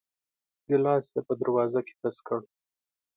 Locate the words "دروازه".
1.39-1.79